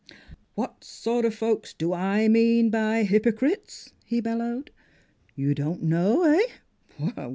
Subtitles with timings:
[0.55, 4.71] 'What sort of folks do I mean by hypocrites?" he bellowed.
[5.35, 7.19] "You don't know eh?